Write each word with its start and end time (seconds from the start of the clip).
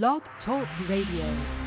Blog 0.00 0.22
Talk 0.42 0.66
Radio. 0.88 1.61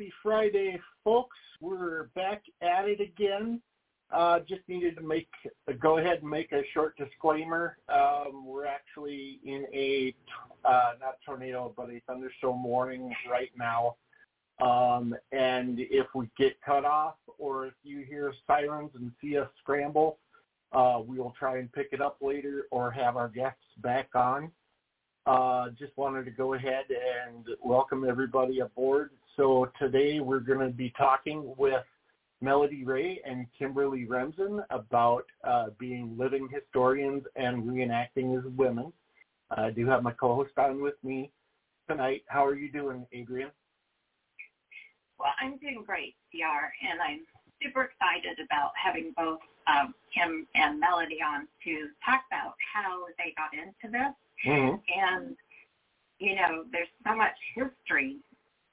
Happy 0.00 0.12
Friday, 0.22 0.80
folks. 1.04 1.36
We're 1.60 2.04
back 2.14 2.42
at 2.62 2.88
it 2.88 3.02
again. 3.02 3.60
Uh, 4.10 4.38
just 4.48 4.62
needed 4.66 4.96
to 4.96 5.02
make 5.02 5.28
go 5.78 5.98
ahead 5.98 6.22
and 6.22 6.30
make 6.30 6.52
a 6.52 6.62
short 6.72 6.96
disclaimer. 6.96 7.76
Um, 7.90 8.46
we're 8.46 8.64
actually 8.64 9.40
in 9.44 9.66
a 9.74 10.14
uh, 10.64 10.92
not 11.00 11.16
tornado, 11.26 11.74
but 11.76 11.90
a 11.90 12.00
thunderstorm 12.06 12.64
warning 12.64 13.14
right 13.30 13.50
now. 13.58 13.96
Um, 14.58 15.14
and 15.32 15.78
if 15.78 16.06
we 16.14 16.30
get 16.38 16.58
cut 16.62 16.86
off, 16.86 17.16
or 17.36 17.66
if 17.66 17.74
you 17.82 18.00
hear 18.00 18.32
sirens 18.46 18.92
and 18.94 19.12
see 19.20 19.36
us 19.36 19.48
scramble, 19.62 20.16
uh, 20.72 21.02
we 21.06 21.18
will 21.18 21.34
try 21.38 21.58
and 21.58 21.70
pick 21.74 21.88
it 21.92 22.00
up 22.00 22.16
later, 22.22 22.68
or 22.70 22.90
have 22.90 23.18
our 23.18 23.28
guests 23.28 23.60
back 23.82 24.08
on. 24.14 24.50
Uh, 25.26 25.68
just 25.78 25.94
wanted 25.96 26.24
to 26.24 26.30
go 26.30 26.54
ahead 26.54 26.84
and 26.88 27.44
welcome 27.62 28.08
everybody 28.08 28.60
aboard. 28.60 29.10
So 29.40 29.72
today 29.78 30.20
we're 30.20 30.40
going 30.40 30.58
to 30.58 30.68
be 30.68 30.92
talking 30.98 31.54
with 31.56 31.82
Melody 32.42 32.84
Ray 32.84 33.22
and 33.24 33.46
Kimberly 33.58 34.04
Remsen 34.04 34.62
about 34.68 35.24
uh, 35.44 35.68
being 35.78 36.14
living 36.18 36.46
historians 36.52 37.22
and 37.36 37.64
reenacting 37.64 38.36
as 38.36 38.44
women. 38.54 38.92
I 39.56 39.70
do 39.70 39.86
have 39.86 40.02
my 40.02 40.12
co-host 40.12 40.50
on 40.58 40.82
with 40.82 41.02
me 41.02 41.30
tonight. 41.88 42.22
How 42.26 42.44
are 42.44 42.54
you 42.54 42.70
doing, 42.70 43.06
Adrian? 43.14 43.48
Well, 45.18 45.32
I'm 45.40 45.56
doing 45.56 45.84
great, 45.86 46.16
CR, 46.30 46.68
and 46.90 47.00
I'm 47.00 47.20
super 47.62 47.84
excited 47.84 48.44
about 48.44 48.72
having 48.76 49.14
both 49.16 49.38
um, 49.66 49.94
Kim 50.12 50.46
and 50.54 50.78
Melody 50.78 51.20
on 51.26 51.48
to 51.64 51.88
talk 52.04 52.24
about 52.30 52.56
how 52.74 53.06
they 53.16 53.32
got 53.38 53.54
into 53.54 53.90
this 53.90 54.14
Mm-hmm. 54.46 54.76
and 54.96 55.36
you 56.18 56.34
know 56.34 56.64
there's 56.72 56.88
so 57.06 57.14
much 57.14 57.36
history 57.54 58.16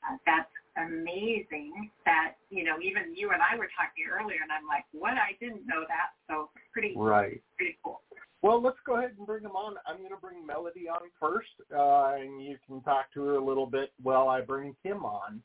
uh, 0.07 0.15
that's 0.25 0.47
amazing 0.77 1.89
that 2.05 2.33
you 2.49 2.63
know 2.63 2.77
even 2.81 3.15
you 3.15 3.31
and 3.31 3.41
I 3.41 3.57
were 3.57 3.69
talking 3.77 4.05
earlier 4.11 4.39
and 4.43 4.51
I'm 4.51 4.67
like 4.67 4.85
what 4.91 5.13
I 5.13 5.33
didn't 5.39 5.65
know 5.65 5.81
that 5.87 6.13
so 6.29 6.49
pretty 6.71 6.93
Right. 6.95 7.41
pretty 7.57 7.77
cool 7.83 8.01
Well, 8.43 8.61
let's 8.61 8.77
go 8.85 8.97
ahead 8.97 9.15
and 9.17 9.25
bring 9.25 9.41
them 9.43 9.55
on. 9.55 9.75
I'm 9.87 9.97
going 9.97 10.11
to 10.11 10.17
bring 10.17 10.45
Melody 10.45 10.87
on 10.87 11.01
first, 11.19 11.49
uh, 11.75 12.21
and 12.21 12.39
you 12.45 12.57
can 12.67 12.81
talk 12.81 13.11
to 13.15 13.23
her 13.25 13.35
a 13.35 13.43
little 13.43 13.65
bit 13.65 13.91
while 14.03 14.29
I 14.29 14.41
bring 14.41 14.75
Kim 14.83 15.03
on. 15.03 15.41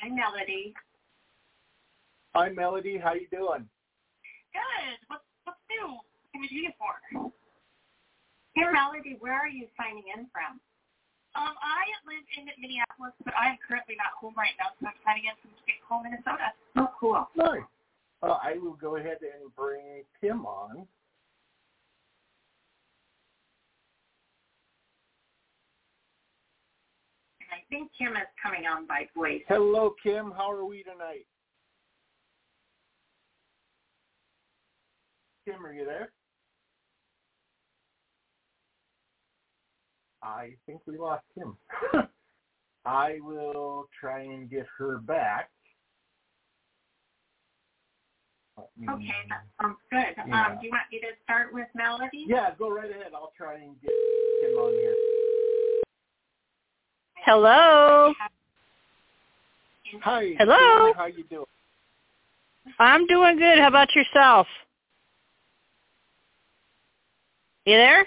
Hi 0.00 0.08
Melody 0.08 0.72
Hi, 2.34 2.48
Melody. 2.48 2.96
How 2.96 3.14
you 3.14 3.26
doing? 3.30 3.66
good 4.52 4.96
what's 5.08 5.22
what's 5.44 5.58
new 5.70 5.88
what 5.94 6.04
can 6.32 6.40
we 6.40 6.48
do 6.48 6.54
you 6.56 6.70
for 6.78 7.30
Hey 8.54 8.62
Melody 8.72 9.16
where 9.20 9.34
are 9.34 9.48
you 9.48 9.66
signing 9.76 10.04
in 10.16 10.26
from 10.32 10.60
Um, 11.36 11.54
I 11.62 11.86
live 12.10 12.26
in 12.36 12.50
Minneapolis, 12.60 13.14
but 13.24 13.34
I 13.38 13.50
am 13.50 13.58
currently 13.66 13.94
not 13.94 14.18
home 14.18 14.34
right 14.36 14.50
now, 14.58 14.74
so 14.80 14.88
I'm 14.90 14.98
signing 15.06 15.30
in 15.30 15.36
from 15.38 15.54
Stockholm, 15.62 16.02
Minnesota. 16.02 16.50
oh 16.76 16.90
cool 16.98 17.28
Nice. 17.36 17.62
Uh, 18.22 18.36
I 18.42 18.58
will 18.58 18.74
go 18.74 18.96
ahead 18.96 19.18
and 19.22 19.54
bring 19.54 20.02
Kim 20.20 20.44
on. 20.44 20.86
and 27.40 27.48
I 27.54 27.62
think 27.70 27.90
Kim 27.96 28.12
is 28.16 28.28
coming 28.42 28.66
on 28.66 28.86
by 28.86 29.06
voice 29.16 29.42
Hello, 29.48 29.94
Kim. 30.02 30.32
How 30.36 30.50
are 30.50 30.64
we 30.64 30.82
tonight? 30.82 31.26
Kim, 35.46 35.64
are 35.64 35.72
you 35.72 35.84
there? 35.84 36.10
I 40.22 40.50
think 40.66 40.80
we 40.86 40.98
lost 40.98 41.24
him. 41.36 41.56
I 42.84 43.18
will 43.20 43.86
try 43.98 44.22
and 44.22 44.50
get 44.50 44.66
her 44.78 44.98
back. 44.98 45.50
Me- 48.76 48.88
Okay, 48.90 49.14
that 49.28 49.44
sounds 49.60 49.76
good. 49.90 50.14
Yeah. 50.28 50.46
Um, 50.46 50.58
do 50.60 50.66
you 50.66 50.72
want 50.72 50.82
me 50.92 51.00
to 51.00 51.06
start 51.24 51.52
with 51.52 51.66
Melody? 51.74 52.26
Yeah, 52.28 52.50
go 52.58 52.70
right 52.70 52.90
ahead. 52.90 53.12
I'll 53.14 53.32
try 53.36 53.54
and 53.56 53.80
get 53.80 53.90
Kim 54.40 54.58
on 54.58 54.72
here. 54.72 54.94
Hello. 57.24 58.12
Hi. 60.02 60.34
Hello? 60.38 60.92
How 60.94 61.06
you 61.06 61.24
doing? 61.24 61.44
I'm 62.78 63.06
doing 63.06 63.38
good. 63.38 63.58
How 63.58 63.68
about 63.68 63.94
yourself? 63.94 64.46
You 67.66 67.76
there? 67.76 68.06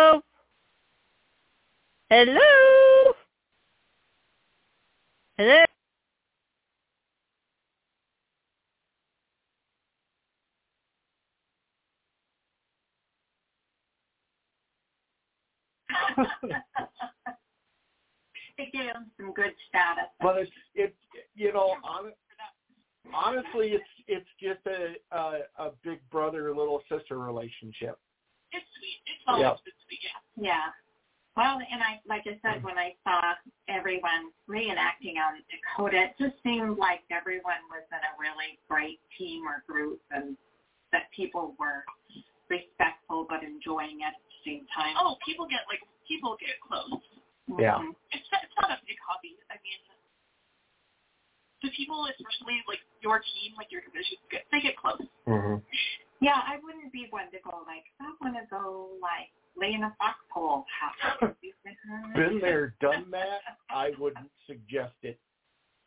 Hello? 2.11 3.13
Hello? 5.37 5.63
it 18.57 18.73
gives 18.73 18.87
them 18.91 19.09
some 19.17 19.33
good 19.33 19.53
status. 19.69 20.09
but 20.19 20.37
it's 20.37 20.51
it's 20.75 20.93
you 21.33 21.53
know 21.53 21.75
hon- 21.81 22.11
honestly 23.13 23.69
it's 23.69 23.85
it's 24.07 24.27
just 24.37 24.59
a, 24.67 24.95
a 25.15 25.39
a 25.67 25.71
big 25.81 26.01
brother 26.09 26.53
little 26.53 26.81
sister 26.91 27.17
relationship. 27.19 27.97
It's 28.51 28.65
sweet. 28.77 28.99
It's 29.05 29.23
always 29.27 29.43
Yeah. 29.43 29.55
been 29.63 29.73
sweet, 29.87 29.99
yeah. 30.03 30.19
Yeah. 30.43 30.67
Well, 31.37 31.63
and 31.63 31.79
I, 31.79 32.03
like 32.03 32.27
I 32.27 32.35
said, 32.43 32.59
when 32.63 32.77
I 32.77 32.91
saw 33.07 33.21
everyone 33.71 34.35
reenacting 34.51 35.15
on 35.15 35.39
Dakota, 35.47 36.11
it 36.11 36.13
just 36.19 36.35
seemed 36.43 36.77
like 36.77 37.07
everyone 37.07 37.63
was 37.71 37.87
in 37.87 38.03
a 38.03 38.13
really 38.19 38.59
great 38.67 38.99
team 39.15 39.47
or 39.47 39.63
group, 39.63 40.03
and 40.11 40.35
that 40.91 41.07
people 41.15 41.55
were 41.55 41.87
respectful 42.51 43.23
but 43.31 43.47
enjoying 43.47 44.03
it 44.03 44.11
at 44.11 44.19
the 44.27 44.35
same 44.43 44.67
time. 44.75 44.99
Oh, 44.99 45.15
people 45.23 45.47
get, 45.47 45.63
like, 45.71 45.79
people 46.03 46.35
get 46.35 46.59
close. 46.59 46.99
Yeah. 47.47 47.79
It's, 48.11 48.27
it's 48.27 48.57
not 48.59 48.75
a 48.75 48.83
big 48.83 48.99
hobby. 48.99 49.39
I 49.47 49.55
mean, 49.63 49.79
the 51.63 51.71
people, 51.71 52.11
especially, 52.11 52.59
like, 52.67 52.83
your 52.99 53.23
team, 53.23 53.55
like, 53.55 53.71
your 53.71 53.79
division, 53.87 54.19
get, 54.27 54.43
they 54.51 54.59
get 54.59 54.75
close. 54.75 54.99
Mm-hmm. 55.31 55.63
Yeah, 56.21 56.37
I 56.37 56.61
wouldn't 56.61 56.93
be 56.93 57.07
one 57.09 57.31
to 57.33 57.39
go 57.41 57.65
like, 57.65 57.87
I 57.97 58.13
want 58.21 58.37
to 58.37 58.45
go 58.45 58.93
like 59.01 59.33
lay 59.57 59.73
in 59.73 59.81
a 59.81 59.89
house. 60.33 61.33
Been 62.15 62.39
there, 62.41 62.73
done 62.81 63.09
that. 63.11 63.39
I 63.69 63.91
wouldn't 63.99 64.29
suggest 64.47 64.93
it. 65.03 65.19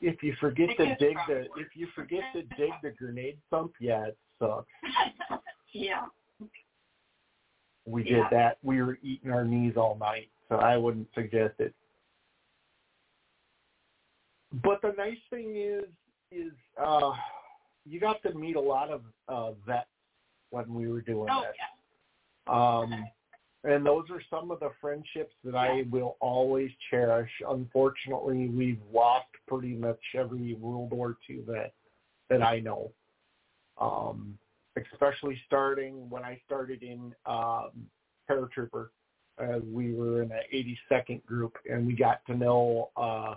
If 0.00 0.22
you 0.22 0.34
forget 0.40 0.70
It 0.70 0.76
to 0.76 0.84
dig 1.04 1.16
the 1.26 1.34
rough. 1.34 1.46
if 1.56 1.68
you 1.74 1.88
forget 1.94 2.20
to 2.34 2.42
dig 2.56 2.70
the 2.82 2.90
grenade 2.90 3.38
sump, 3.50 3.72
yeah, 3.80 4.06
it 4.06 4.18
sucks. 4.38 4.66
Yeah. 5.72 6.06
We 7.84 8.02
did 8.04 8.12
Yeah. 8.12 8.28
that. 8.30 8.58
We 8.62 8.80
were 8.82 8.98
eating 9.02 9.30
our 9.30 9.44
knees 9.44 9.76
all 9.76 9.96
night, 9.96 10.30
so 10.48 10.56
I 10.56 10.76
wouldn't 10.76 11.08
suggest 11.14 11.54
it. 11.58 11.74
but 14.62 14.80
the 14.82 14.92
nice 14.96 15.18
thing 15.30 15.56
is 15.56 15.84
is 16.32 16.52
uh 16.82 17.12
you 17.84 18.00
got 18.00 18.22
to 18.22 18.32
meet 18.34 18.56
a 18.56 18.60
lot 18.60 18.88
of 18.90 19.02
uh 19.28 19.52
vets 19.66 19.88
when 20.50 20.72
we 20.74 20.88
were 20.88 21.00
doing 21.00 21.28
Oh 21.30 21.42
this. 21.42 21.54
yeah. 21.58 22.52
Um 22.52 23.06
and 23.64 23.84
those 23.84 24.04
are 24.10 24.22
some 24.30 24.50
of 24.52 24.60
the 24.60 24.70
friendships 24.80 25.34
that 25.44 25.56
I 25.56 25.82
will 25.90 26.16
always 26.20 26.70
cherish. 26.90 27.30
Unfortunately, 27.46 28.48
we've 28.48 28.80
lost 28.92 29.26
pretty 29.48 29.74
much 29.74 29.98
every 30.16 30.54
World 30.54 30.90
War 30.92 31.16
II 31.28 31.40
that 31.48 31.72
that 32.30 32.42
I 32.42 32.60
know. 32.60 32.92
Um, 33.80 34.38
especially 34.92 35.40
starting 35.46 36.08
when 36.08 36.22
I 36.24 36.40
started 36.46 36.82
in 36.82 37.12
um, 37.26 37.70
paratrooper, 38.30 38.88
as 39.38 39.62
we 39.72 39.94
were 39.94 40.22
in 40.22 40.28
the 40.28 40.40
82nd 40.92 41.24
group, 41.26 41.56
and 41.70 41.86
we 41.86 41.94
got 41.94 42.24
to 42.26 42.36
know 42.36 42.90
uh, 42.96 43.34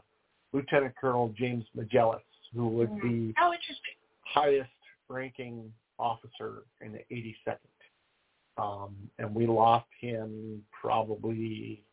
Lieutenant 0.54 0.94
Colonel 1.00 1.34
James 1.38 1.66
Megellas, 1.78 2.22
who 2.56 2.68
would 2.70 2.94
be 3.02 3.34
Oh, 3.42 3.54
interesting. 3.54 3.96
highest 4.26 4.70
ranking 5.10 5.72
officer 6.02 6.64
in 6.82 6.92
the 6.92 7.00
82nd. 7.12 7.58
Um, 8.58 8.96
and 9.20 9.34
we 9.34 9.48
lost 9.48 9.88
him 10.00 10.64
probably 10.80 11.84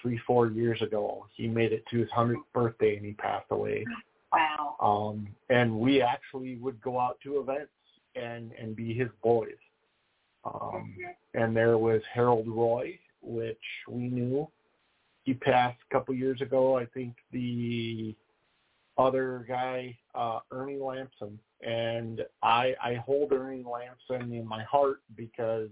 three, 0.00 0.20
four 0.26 0.48
years 0.48 0.80
ago. 0.82 1.26
He 1.34 1.48
made 1.48 1.72
it 1.72 1.84
to 1.90 1.98
his 1.98 2.08
100th 2.16 2.36
birthday 2.54 2.96
and 2.96 3.04
he 3.04 3.12
passed 3.12 3.46
away. 3.50 3.84
Wow. 4.32 4.76
Um, 4.80 5.28
and 5.50 5.78
we 5.78 6.02
actually 6.02 6.56
would 6.56 6.80
go 6.80 7.00
out 7.00 7.18
to 7.24 7.40
events 7.40 7.70
and, 8.14 8.52
and 8.60 8.76
be 8.76 8.94
his 8.94 9.08
boys. 9.22 9.56
Um, 10.44 10.94
and 11.34 11.56
there 11.56 11.78
was 11.78 12.02
Harold 12.12 12.46
Roy, 12.46 12.98
which 13.22 13.58
we 13.88 14.08
knew. 14.08 14.48
He 15.24 15.34
passed 15.34 15.78
a 15.90 15.94
couple 15.94 16.14
years 16.14 16.40
ago. 16.40 16.78
I 16.78 16.86
think 16.86 17.14
the 17.32 18.14
other 18.98 19.44
guy, 19.48 19.96
uh, 20.14 20.40
Ernie 20.50 20.78
Lamson, 20.78 21.38
and 21.62 22.22
I 22.42 22.74
I 22.82 22.94
hold 22.94 23.32
Ernie 23.32 23.64
Lamson 23.64 24.32
in 24.32 24.46
my 24.46 24.62
heart 24.64 25.00
because 25.16 25.68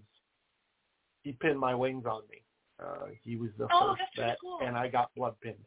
he 1.23 1.33
pinned 1.33 1.59
my 1.59 1.75
wings 1.75 2.05
on 2.07 2.23
me. 2.31 2.43
Uh, 2.83 3.07
he 3.23 3.37
was 3.37 3.51
the 3.57 3.67
Oh, 3.73 3.95
first 3.97 4.17
vet, 4.17 4.37
cool. 4.41 4.59
and 4.63 4.77
I 4.77 4.89
got 4.89 5.15
blood 5.15 5.35
pinned. 5.41 5.65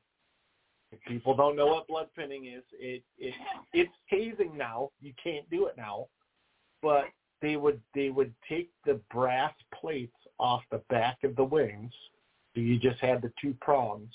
If 0.92 1.00
people 1.06 1.36
don't 1.36 1.56
know 1.56 1.68
what 1.68 1.88
blood 1.88 2.10
pinning 2.16 2.46
is, 2.46 2.64
it 2.74 3.04
it 3.18 3.34
it's 3.74 3.92
tasing 4.12 4.56
now. 4.56 4.92
You 5.02 5.14
can't 5.22 5.50
do 5.50 5.66
it 5.68 5.76
now, 5.78 6.08
but 6.82 7.06
they 7.42 7.56
would 7.56 7.82
they 7.96 8.10
would 8.10 8.34
take 8.48 8.70
the 8.86 9.00
brass 9.12 9.54
plates 9.74 10.16
off 10.40 10.62
the 10.72 10.82
back 10.90 11.24
of 11.24 11.36
the 11.36 11.44
wings, 11.44 11.92
so 12.54 12.62
you 12.62 12.78
just 12.78 13.00
had 13.00 13.22
the 13.22 13.32
two 13.42 13.56
prongs, 13.62 14.14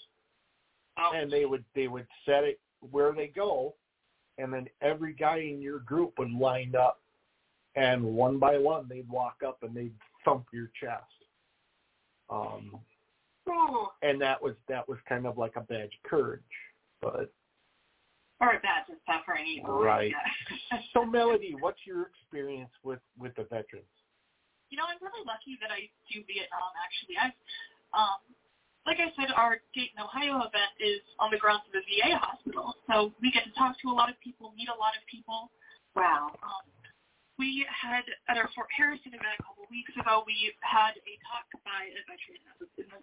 Oh. 0.98 1.12
and 1.14 1.30
they 1.32 1.44
would 1.46 1.64
they 1.74 1.88
would 1.88 2.06
set 2.24 2.44
it 2.44 2.60
where 2.90 3.12
they 3.12 3.28
go, 3.28 3.74
and 4.38 4.52
then 4.52 4.66
every 4.80 5.14
guy 5.14 5.38
in 5.38 5.60
your 5.60 5.80
group 5.80 6.18
would 6.18 6.32
line 6.32 6.74
up, 6.78 7.00
and 7.76 8.02
one 8.02 8.38
by 8.38 8.58
one 8.58 8.86
they'd 8.88 9.08
walk 9.08 9.36
up 9.46 9.62
and 9.62 9.74
they'd 9.74 9.94
thump 10.24 10.46
your 10.52 10.70
chest. 10.80 11.04
Um, 12.30 12.80
and 14.02 14.20
that 14.20 14.42
was 14.42 14.54
that 14.68 14.88
was 14.88 14.98
kind 15.08 15.26
of 15.26 15.36
like 15.38 15.52
a 15.56 15.60
badge 15.60 15.92
of 16.04 16.10
courage, 16.10 16.40
but 17.00 17.32
Or 18.40 18.54
a 18.54 18.60
badge 18.60 18.88
of 18.90 18.96
suffering 19.06 19.46
evil. 19.46 19.82
Right. 19.82 20.12
So, 20.92 21.04
Melody, 21.04 21.54
what's 21.60 21.80
your 21.86 22.10
experience 22.10 22.70
with 22.82 23.00
with 23.18 23.34
the 23.36 23.44
veterans? 23.44 23.86
You 24.70 24.78
know, 24.78 24.84
I'm 24.88 24.96
really 25.04 25.24
lucky 25.26 25.58
that 25.60 25.70
I 25.70 25.90
do 26.08 26.24
Vietnam. 26.24 26.72
Actually, 26.80 27.16
I've, 27.20 27.36
um, 27.92 28.24
like 28.92 29.08
I 29.08 29.08
said, 29.16 29.32
our 29.32 29.56
Dayton, 29.72 29.96
Ohio 30.04 30.44
event 30.44 30.76
is 30.76 31.00
on 31.16 31.32
the 31.32 31.40
grounds 31.40 31.64
of 31.64 31.72
the 31.72 31.80
VA 31.88 32.12
hospital, 32.12 32.76
so 32.84 33.08
we 33.24 33.32
get 33.32 33.48
to 33.48 33.54
talk 33.56 33.80
to 33.80 33.88
a 33.88 33.96
lot 33.96 34.12
of 34.12 34.20
people, 34.20 34.52
meet 34.52 34.68
a 34.68 34.76
lot 34.76 34.92
of 34.92 35.00
people. 35.08 35.48
wow. 35.96 36.28
Um, 36.44 36.60
we 37.40 37.64
had 37.72 38.04
at 38.28 38.36
our 38.36 38.52
Fort 38.52 38.68
Harrison 38.76 39.16
event 39.16 39.40
a 39.40 39.48
couple 39.48 39.64
weeks 39.72 39.96
ago. 39.96 40.20
We 40.28 40.52
had 40.60 40.92
a 40.92 41.12
talk 41.24 41.48
by 41.64 41.88
a 41.88 42.00
veteran 42.04 42.44
that 42.44 42.60
was 42.60 42.68
in 42.76 42.84
the 42.92 43.00